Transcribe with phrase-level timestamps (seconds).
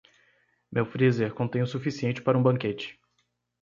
[0.71, 2.99] Meu freezer contém o suficiente para um banquete.